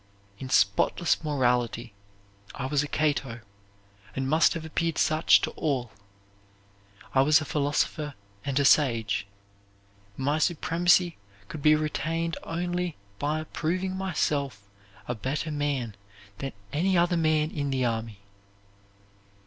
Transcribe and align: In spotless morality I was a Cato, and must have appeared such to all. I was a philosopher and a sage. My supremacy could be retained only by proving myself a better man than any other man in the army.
In 0.39 0.49
spotless 0.49 1.23
morality 1.23 1.93
I 2.55 2.65
was 2.65 2.81
a 2.81 2.87
Cato, 2.87 3.41
and 4.15 4.27
must 4.27 4.55
have 4.55 4.65
appeared 4.65 4.97
such 4.97 5.41
to 5.41 5.51
all. 5.51 5.91
I 7.13 7.21
was 7.21 7.39
a 7.39 7.45
philosopher 7.45 8.15
and 8.43 8.59
a 8.59 8.65
sage. 8.65 9.27
My 10.17 10.39
supremacy 10.39 11.17
could 11.49 11.61
be 11.61 11.75
retained 11.75 12.35
only 12.41 12.97
by 13.19 13.43
proving 13.43 13.95
myself 13.95 14.63
a 15.07 15.13
better 15.13 15.51
man 15.51 15.95
than 16.39 16.53
any 16.73 16.97
other 16.97 17.15
man 17.15 17.51
in 17.51 17.69
the 17.69 17.85
army. 17.85 18.21